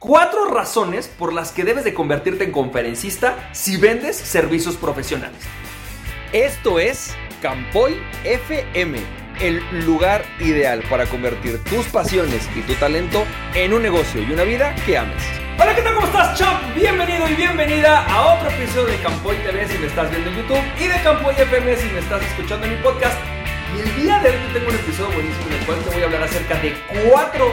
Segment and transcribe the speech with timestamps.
[0.00, 5.42] Cuatro razones por las que debes de convertirte en conferencista si vendes servicios profesionales.
[6.32, 8.98] Esto es Campoy FM,
[9.42, 14.44] el lugar ideal para convertir tus pasiones y tu talento en un negocio y una
[14.44, 15.22] vida que ames.
[15.60, 15.94] Hola, ¿qué tal?
[15.94, 16.74] ¿Cómo estás, champ?
[16.74, 20.62] Bienvenido y bienvenida a otro episodio de Campoy TV si me estás viendo en YouTube
[20.80, 23.18] y de Campoy FM si me estás escuchando en mi podcast.
[23.76, 26.04] Y el día de hoy tengo un episodio buenísimo en el cual te voy a
[26.06, 26.74] hablar acerca de
[27.10, 27.52] cuatro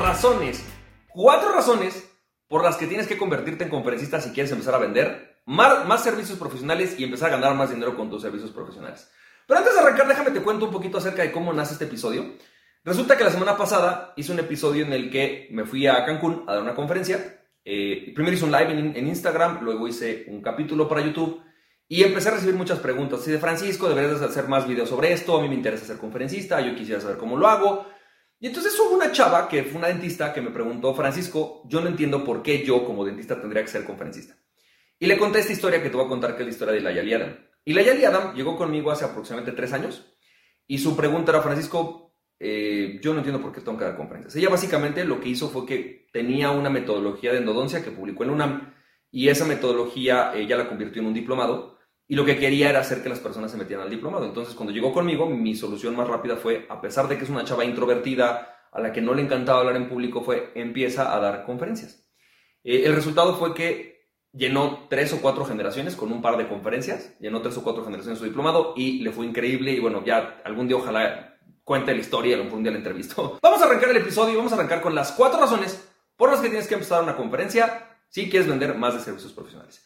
[0.00, 0.73] razones
[1.14, 2.10] Cuatro razones
[2.48, 6.36] por las que tienes que convertirte en conferencista si quieres empezar a vender más, servicios
[6.36, 9.08] profesionales y empezar a ganar más dinero con tus servicios profesionales.
[9.46, 12.34] Pero antes de arrancar, déjame te cuento un poquito acerca de cómo nace este episodio.
[12.82, 16.42] Resulta que la semana pasada hice un episodio en el que me fui a Cancún
[16.48, 17.44] a dar una conferencia.
[17.64, 21.44] Eh, primero hice un live en, en, Instagram, luego hice un capítulo para YouTube
[21.86, 23.20] y empecé a recibir muchas preguntas.
[23.20, 26.60] Así de Francisco, deberías hacer más videos sobre esto, a mí me interesa ser conferencista,
[26.60, 27.93] yo quisiera saber cómo lo hago.
[28.44, 31.88] Y entonces hubo una chava que fue una dentista que me preguntó, Francisco, yo no
[31.88, 34.36] entiendo por qué yo como dentista tendría que ser conferencista.
[34.98, 36.82] Y le conté esta historia que te voy a contar, que es la historia de
[36.82, 37.38] la Yali Adam.
[37.64, 40.14] Y la Yali Adam llegó conmigo hace aproximadamente tres años
[40.66, 44.36] y su pregunta era, Francisco, eh, yo no entiendo por qué tengo que dar conferencias.
[44.36, 48.30] Ella básicamente lo que hizo fue que tenía una metodología de endodoncia que publicó en
[48.30, 48.74] UNAM
[49.10, 51.73] y esa metodología ella la convirtió en un diplomado
[52.06, 54.26] y lo que quería era hacer que las personas se metieran al diplomado.
[54.26, 57.44] Entonces, cuando llegó conmigo, mi solución más rápida fue, a pesar de que es una
[57.44, 61.44] chava introvertida, a la que no le encantaba hablar en público, fue, empieza a dar
[61.44, 62.06] conferencias.
[62.64, 63.94] Eh, el resultado fue que
[64.32, 68.18] llenó tres o cuatro generaciones con un par de conferencias, llenó tres o cuatro generaciones
[68.18, 72.36] su diplomado y le fue increíble y bueno, ya algún día ojalá cuente la historia,
[72.36, 73.38] algún día la entrevisto.
[73.42, 76.40] Vamos a arrancar el episodio y vamos a arrancar con las cuatro razones por las
[76.40, 79.84] que tienes que empezar una conferencia si quieres vender más de servicios profesionales.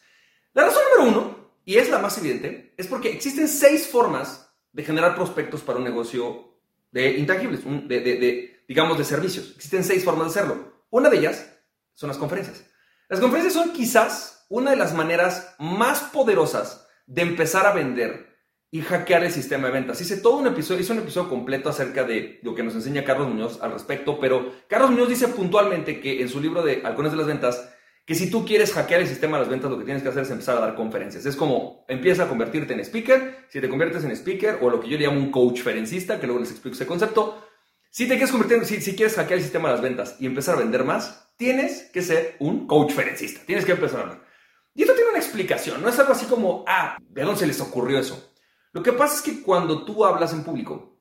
[0.53, 4.83] La razón número uno y es la más evidente, es porque existen seis formas de
[4.83, 6.57] generar prospectos para un negocio
[6.91, 9.53] de intangibles, de, digamos, de servicios.
[9.55, 10.83] Existen seis formas de hacerlo.
[10.89, 11.53] Una de ellas
[11.93, 12.65] son las conferencias.
[13.07, 18.29] Las conferencias son quizás una de las maneras más poderosas de empezar a vender
[18.71, 19.99] y hackear el sistema de ventas.
[19.99, 23.29] Hice todo un episodio, hice un episodio completo acerca de lo que nos enseña Carlos
[23.29, 27.17] Muñoz al respecto, pero Carlos Muñoz dice puntualmente que en su libro de Halcones de
[27.17, 27.73] las Ventas,
[28.09, 30.23] que si tú quieres hackear el sistema de las ventas, lo que tienes que hacer
[30.23, 31.27] es empezar a dar conferencias.
[31.27, 34.89] Es como empieza a convertirte en speaker, si te conviertes en speaker o lo que
[34.89, 37.45] yo llamo un coach ferencista, que luego les explico ese concepto,
[37.91, 40.57] si te quieres convertir, si quieres hackear el sistema de las ventas y empezar a
[40.57, 44.25] vender más, tienes que ser un coach ferencista, tienes que empezar a hablar.
[44.73, 47.61] Y esto tiene una explicación, no es algo así como, ah, ¿de dónde se les
[47.61, 48.33] ocurrió eso?
[48.71, 50.99] Lo que pasa es que cuando tú hablas en público,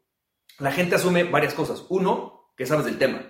[0.58, 1.86] la gente asume varias cosas.
[1.88, 3.22] Uno, que sabes del tema.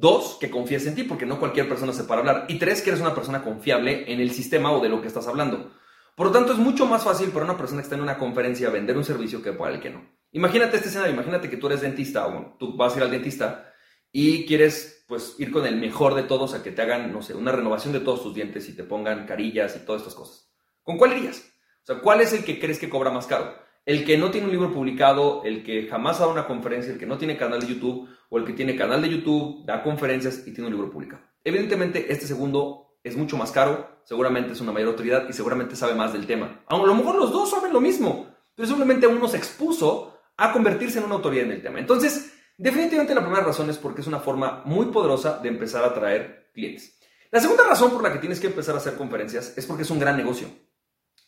[0.00, 2.46] Dos, que confíes en ti, porque no cualquier persona se para hablar.
[2.48, 5.26] Y tres, que eres una persona confiable en el sistema o de lo que estás
[5.26, 5.72] hablando.
[6.14, 8.70] Por lo tanto, es mucho más fácil para una persona que está en una conferencia
[8.70, 10.08] vender un servicio que para el que no.
[10.32, 13.72] Imagínate este escenario, imagínate que tú eres dentista o tú vas a ir al dentista
[14.12, 17.34] y quieres pues ir con el mejor de todos a que te hagan, no sé,
[17.34, 20.52] una renovación de todos tus dientes y te pongan carillas y todas estas cosas.
[20.82, 21.38] ¿Con cuál irías?
[21.82, 23.54] O sea, ¿cuál es el que crees que cobra más caro?
[23.88, 26.98] El que no tiene un libro publicado, el que jamás ha dado una conferencia, el
[26.98, 30.46] que no tiene canal de YouTube o el que tiene canal de YouTube, da conferencias
[30.46, 31.22] y tiene un libro publicado.
[31.42, 35.94] Evidentemente, este segundo es mucho más caro, seguramente es una mayor autoridad y seguramente sabe
[35.94, 36.60] más del tema.
[36.68, 40.98] A lo mejor los dos saben lo mismo, pero simplemente uno se expuso a convertirse
[40.98, 41.78] en una autoridad en el tema.
[41.78, 45.86] Entonces, definitivamente la primera razón es porque es una forma muy poderosa de empezar a
[45.86, 46.98] atraer clientes.
[47.30, 49.90] La segunda razón por la que tienes que empezar a hacer conferencias es porque es
[49.90, 50.46] un gran negocio.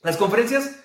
[0.03, 0.79] Las conferencias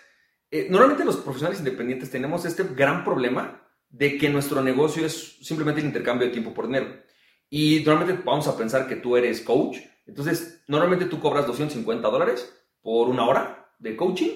[0.56, 5.82] eh, normalmente los profesionales independientes tenemos este gran problema de que nuestro negocio es simplemente
[5.82, 6.88] el intercambio de tiempo por dinero.
[7.50, 12.54] Y normalmente vamos a pensar que tú eres coach, entonces normalmente tú cobras 250 dólares
[12.82, 14.30] por una hora de coaching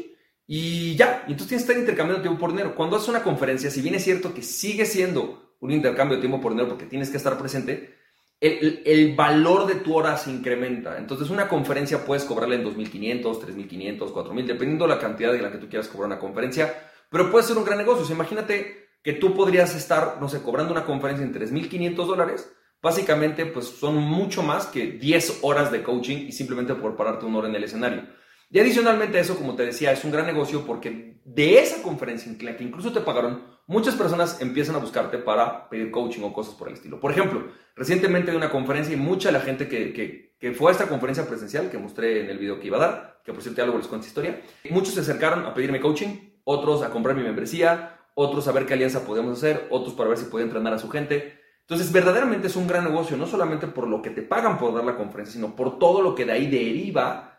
[0.46, 2.76] y ya, entonces tienes que estar intercambiando tiempo por dinero.
[2.76, 6.42] Cuando haces una conferencia, si bien es cierto que sigue siendo un intercambio de tiempo
[6.42, 7.96] por dinero porque tienes que estar presente,
[8.42, 10.98] el, valor de tu hora se incrementa.
[10.98, 15.52] Entonces, una conferencia puedes cobrarla en 2.500, 3.500, 4.000, dependiendo de la cantidad de la
[15.52, 16.74] que tú quieras cobrar una conferencia,
[17.10, 18.14] pero puede ser un gran negocio.
[18.14, 22.52] imagínate que tú podrías estar, no sé, cobrando una conferencia en 3.500 dólares.
[22.82, 27.40] Básicamente, pues son mucho más que 10 horas de coaching y simplemente por pararte una
[27.40, 28.04] hora en el escenario.
[28.50, 32.32] Y adicionalmente a eso, como te decía, es un gran negocio porque de esa conferencia
[32.32, 36.34] en la que incluso te pagaron, muchas personas empiezan a buscarte para pedir coaching o
[36.34, 37.00] cosas por el estilo.
[37.00, 40.74] Por ejemplo, recientemente de una conferencia y mucha la gente que, que, que, fue a
[40.74, 43.60] esta conferencia presencial que mostré en el video que iba a dar, que por cierto
[43.60, 47.22] ya luego les cuento historia, muchos se acercaron a pedirme coaching, otros a comprar mi
[47.22, 50.80] membresía, otros a ver qué alianza podemos hacer, otros para ver si podía entrenar a
[50.80, 51.40] su gente.
[51.62, 54.84] Entonces, verdaderamente es un gran negocio, no solamente por lo que te pagan por dar
[54.84, 57.38] la conferencia, sino por todo lo que de ahí deriva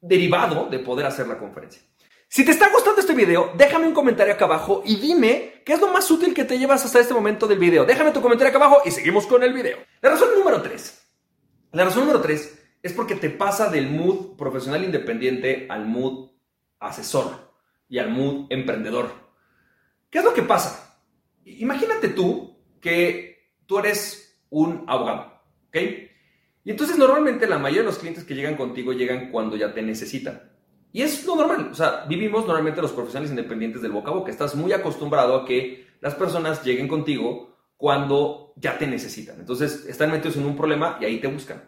[0.00, 1.82] derivado de poder hacer la conferencia.
[2.30, 5.80] Si te está gustando este video, déjame un comentario acá abajo y dime qué es
[5.82, 7.84] lo más útil que te llevas hasta este momento del video.
[7.84, 9.76] Déjame tu comentario acá abajo y seguimos con el video.
[10.00, 11.10] La razón número 3
[11.72, 16.30] La razón número tres es porque te pasa del mood profesional independiente al mood
[16.78, 17.52] asesor
[17.86, 19.10] y al mood emprendedor.
[20.08, 21.02] ¿Qué es lo que pasa?
[21.44, 25.76] Imagínate tú que tú eres un abogado, ¿ok?
[26.64, 29.82] Y entonces normalmente la mayoría de los clientes que llegan contigo llegan cuando ya te
[29.82, 30.50] necesitan.
[30.92, 34.30] Y es lo normal, o sea, vivimos normalmente los profesionales independientes del boca a boca.
[34.30, 39.38] Estás muy acostumbrado a que las personas lleguen contigo cuando ya te necesitan.
[39.38, 41.62] Entonces están metidos en un problema y ahí te buscan.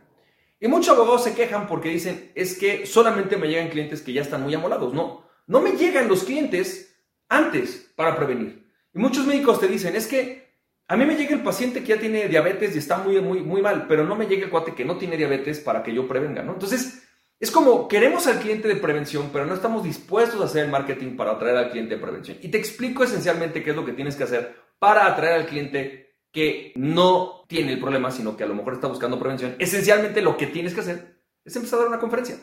[0.59, 4.23] Y muchos abogados se quejan porque dicen, es que solamente me llegan clientes que ya
[4.23, 4.93] están muy amolados.
[4.93, 8.71] No, no me llegan los clientes antes para prevenir.
[8.95, 10.51] Y muchos médicos te dicen, es que
[10.89, 13.63] a mí me llega el paciente que ya tiene diabetes y está muy, muy, muy
[13.63, 16.43] mal, pero no me llega el cuate que no tiene diabetes para que yo prevenga,
[16.43, 16.55] ¿no?
[16.55, 17.09] Entonces,
[17.41, 21.17] es como queremos al cliente de prevención, pero no estamos dispuestos a hacer el marketing
[21.17, 22.37] para atraer al cliente de prevención.
[22.43, 26.19] Y te explico esencialmente qué es lo que tienes que hacer para atraer al cliente
[26.31, 29.57] que no tiene el problema, sino que a lo mejor está buscando prevención.
[29.59, 32.37] Esencialmente lo que tienes que hacer es empezar a dar una conferencia.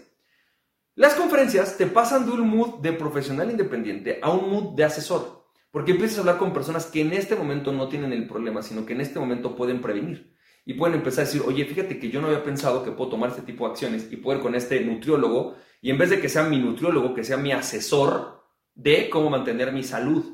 [0.96, 5.46] Las conferencias te pasan de un mood de profesional independiente a un mood de asesor,
[5.70, 8.84] porque empiezas a hablar con personas que en este momento no tienen el problema, sino
[8.84, 10.36] que en este momento pueden prevenir
[10.68, 13.30] y pueden empezar a decir, oye, fíjate que yo no había pensado que puedo tomar
[13.30, 16.44] este tipo de acciones y poder con este nutriólogo, y en vez de que sea
[16.44, 18.44] mi nutriólogo, que sea mi asesor
[18.75, 20.25] de cómo mantener mi salud.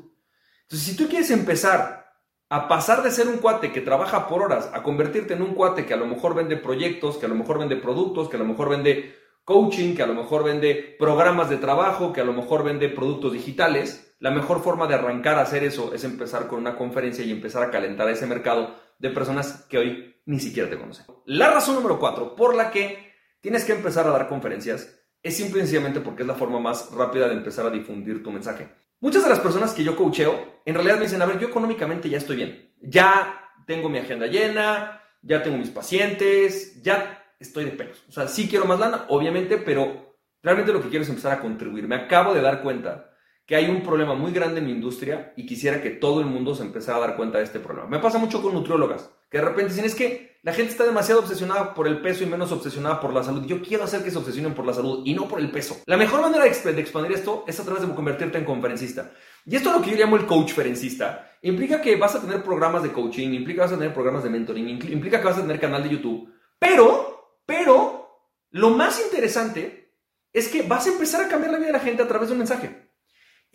[0.62, 2.10] Entonces, si tú quieres empezar
[2.48, 5.86] a pasar de ser un cuate que trabaja por horas a convertirte en un cuate
[5.86, 8.44] que a lo mejor vende proyectos, que a lo mejor vende productos, que a lo
[8.44, 9.14] mejor vende
[9.44, 13.34] coaching, que a lo mejor vende programas de trabajo, que a lo mejor vende productos
[13.34, 17.30] digitales, la mejor forma de arrancar a hacer eso es empezar con una conferencia y
[17.30, 21.06] empezar a calentar ese mercado de personas que hoy ni siquiera te conocen.
[21.26, 26.00] La razón número cuatro por la que tienes que empezar a dar conferencias es simplemente
[26.00, 28.68] porque es la forma más rápida de empezar a difundir tu mensaje.
[29.00, 32.08] Muchas de las personas que yo coacheo en realidad me dicen, a ver, yo económicamente
[32.08, 37.72] ya estoy bien, ya tengo mi agenda llena, ya tengo mis pacientes, ya estoy de
[37.72, 38.04] pelos.
[38.08, 41.40] O sea, sí quiero más lana, obviamente, pero realmente lo que quiero es empezar a
[41.40, 41.88] contribuir.
[41.88, 43.13] Me acabo de dar cuenta
[43.46, 46.54] que hay un problema muy grande en mi industria y quisiera que todo el mundo
[46.54, 47.88] se empezara a dar cuenta de este problema.
[47.88, 51.20] Me pasa mucho con nutriólogas, que de repente dicen, es que la gente está demasiado
[51.20, 53.46] obsesionada por el peso y menos obsesionada por la salud.
[53.46, 55.78] Yo quiero hacer que se obsesionen por la salud y no por el peso.
[55.86, 59.10] La mejor manera de, expandir esto es a través de convertirte en conferencista.
[59.46, 61.32] Y esto es lo que yo llamo el coach ferencista.
[61.40, 64.30] Implica que vas a tener programas de coaching, implica que vas a tener programas de
[64.30, 66.30] mentoring, implica que vas a tener canal de YouTube.
[66.58, 68.20] Pero, pero,
[68.50, 69.94] lo más interesante
[70.30, 72.32] es que vas a empezar a cambiar la vida de la gente a través de
[72.32, 72.83] un mensaje.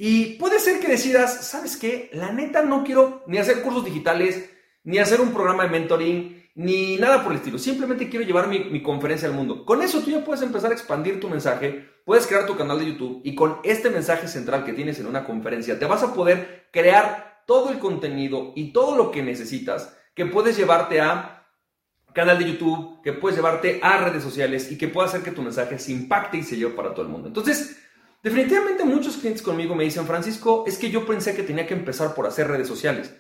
[0.01, 2.10] Y puede ser que decidas, ¿sabes qué?
[2.13, 4.50] La neta no quiero ni hacer cursos digitales,
[4.86, 7.57] ni hacer un programa de mentoring, ni nada por el estilo.
[7.57, 9.66] Simplemente quiero llevar mi, conferencia al mundo.
[9.66, 12.86] Con eso tú ya puedes empezar a expandir tu mensaje, puedes crear tu canal de
[12.86, 16.69] YouTube y con este mensaje central que tienes en una conferencia te vas a poder
[16.72, 21.46] crear todo el contenido y todo lo que necesitas que puedes llevarte a
[22.13, 25.42] canal de YouTube, que puedes llevarte a redes sociales y que pueda hacer que tu
[25.42, 27.28] mensaje se impacte y se lleve para todo el mundo.
[27.28, 27.75] Entonces,
[28.21, 32.13] Definitivamente muchos clientes conmigo me dicen, Francisco, es que yo pensé que tenía que empezar
[32.13, 33.13] por hacer redes sociales.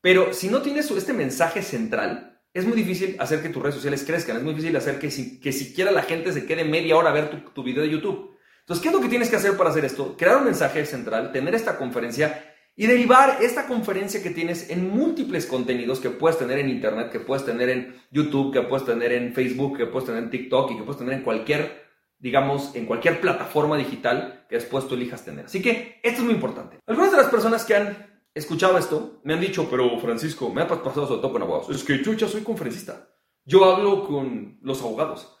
[0.00, 4.02] Pero si no tienes este mensaje central, es muy difícil hacer que tus redes sociales
[4.04, 5.08] crezcan, es muy difícil hacer que,
[5.40, 8.36] que siquiera la gente se quede media hora a ver tu, tu video de YouTube.
[8.60, 10.16] Entonces, ¿qué es lo que tienes que hacer para hacer esto?
[10.16, 12.44] Crear un mensaje central, tener esta conferencia
[12.74, 17.20] y derivar esta conferencia que tienes en múltiples contenidos que puedes tener en Internet, que
[17.20, 20.76] puedes tener en YouTube, que puedes tener en Facebook, que puedes tener en TikTok y
[20.76, 21.89] que puedes tener en cualquier
[22.20, 25.46] digamos, en cualquier plataforma digital que después tú elijas tener.
[25.46, 26.78] Así que esto es muy importante.
[26.86, 30.68] Algunas de las personas que han escuchado esto me han dicho, pero Francisco, me ha
[30.68, 33.08] pasado sobre todo con abogados, es que yo soy conferencista.
[33.44, 35.34] Yo hablo con los abogados.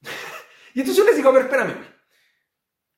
[0.74, 1.74] y entonces yo les digo, a ver, espérame.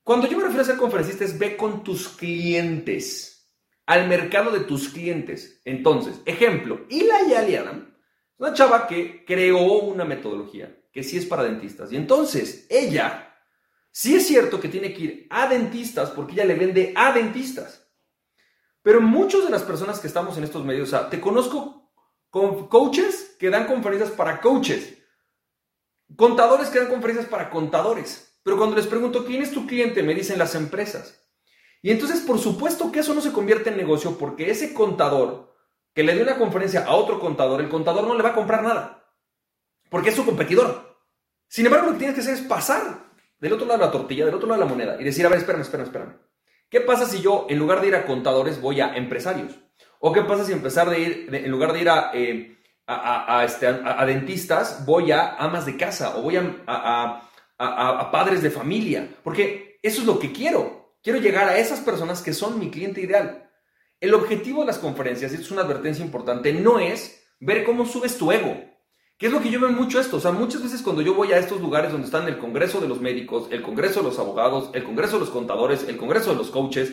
[0.03, 3.51] Cuando yo me refiero a ser conferencista es ve con tus clientes,
[3.85, 5.61] al mercado de tus clientes.
[5.63, 7.95] Entonces, ejemplo, Ila Yali Adam,
[8.37, 11.91] una chava que creó una metodología que sí es para dentistas.
[11.91, 13.37] Y entonces, ella,
[13.91, 17.85] sí es cierto que tiene que ir a dentistas porque ella le vende a dentistas.
[18.81, 21.91] Pero muchas de las personas que estamos en estos medios, o sea, te conozco
[22.29, 24.97] con coaches que dan conferencias para coaches,
[26.15, 28.39] contadores que dan conferencias para contadores.
[28.41, 30.01] Pero cuando les pregunto, ¿quién es tu cliente?
[30.01, 31.27] Me dicen las empresas.
[31.81, 35.53] Y entonces, por supuesto que eso no se convierte en negocio porque ese contador
[35.93, 38.63] que le dé una conferencia a otro contador, el contador no le va a comprar
[38.63, 39.04] nada
[39.89, 40.99] porque es su competidor.
[41.47, 43.05] Sin embargo, lo que tienes que hacer es pasar
[43.39, 45.29] del otro lado de la tortilla, del otro lado de la moneda y decir, a
[45.29, 46.17] ver, espérame, espérame, espérame.
[46.69, 49.53] ¿Qué pasa si yo, en lugar de ir a contadores, voy a empresarios?
[49.99, 54.05] ¿O qué pasa si empezar de ir, en lugar de ir eh, a, este, a,
[54.05, 57.21] dentistas, voy a amas de casa o voy a,
[57.57, 59.07] a padres de familia?
[59.23, 60.95] Porque eso es lo que quiero.
[61.01, 63.47] Quiero llegar a esas personas que son mi cliente ideal.
[63.99, 67.85] El objetivo de las conferencias, y esto es una advertencia importante, no es ver cómo
[67.85, 68.59] subes tu ego.
[69.17, 70.17] ¿Qué es lo que yo veo mucho esto?
[70.17, 72.89] O sea, muchas veces cuando yo voy a estos lugares donde están el Congreso de
[72.89, 76.35] los médicos, el Congreso de los abogados, el Congreso de los contadores, el Congreso de
[76.35, 76.91] los coaches,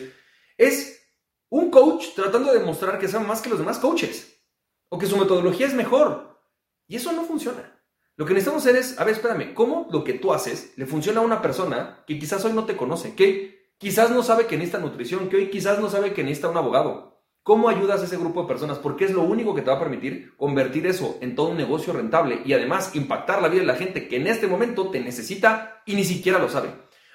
[0.57, 1.01] es
[1.49, 4.41] un coach tratando de demostrar que sabe más que los demás coaches
[4.87, 6.39] o que su metodología es mejor.
[6.87, 7.77] Y eso no funciona.
[8.15, 11.19] Lo que necesitamos hacer es, a ver, espérame, ¿cómo lo que tú haces le funciona
[11.19, 14.77] a una persona que quizás hoy no te conoce, que quizás no sabe que necesita
[14.77, 17.12] nutrición, que hoy quizás no sabe que necesita un abogado?
[17.43, 18.79] ¿Cómo ayudas a ese grupo de personas?
[18.79, 21.91] Porque es lo único que te va a permitir convertir eso en todo un negocio
[21.91, 25.81] rentable y además impactar la vida de la gente que en este momento te necesita
[25.85, 26.69] y ni siquiera lo sabe.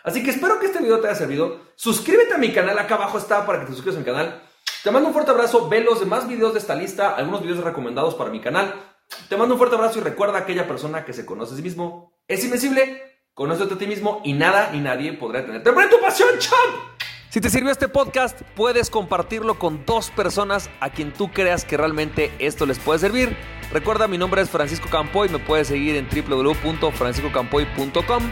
[0.05, 1.63] Así que espero que este video te haya servido.
[1.77, 4.43] Suscríbete a mi canal, acá abajo está para que te suscribas a mi canal.
[4.85, 8.15] Te mando un fuerte abrazo, ve los demás videos de esta lista, algunos videos recomendados
[8.15, 8.75] para mi canal.
[9.31, 11.63] Te mando un fuerte abrazo y recuerda a aquella persona que se conoce a sí
[11.63, 12.13] mismo.
[12.29, 15.73] Es invencible, conócete a ti mismo y nada ni nadie podrá tenerte.
[15.73, 16.98] ¡Pero tu pasión, champ!
[17.31, 21.77] Si te sirvió este podcast, puedes compartirlo con dos personas a quien tú creas que
[21.77, 23.37] realmente esto les puede servir.
[23.71, 28.23] Recuerda, mi nombre es Francisco Campoy, me puedes seguir en www.franciscocampoy.com.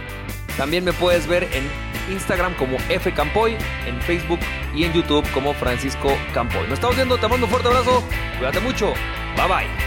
[0.57, 1.69] También me puedes ver en
[2.11, 4.41] Instagram como fcampoy, en Facebook
[4.75, 6.63] y en YouTube como Francisco Campoy.
[6.63, 8.03] Nos estamos viendo, te mando un fuerte abrazo,
[8.39, 8.95] cuídate mucho,
[9.37, 9.86] bye bye.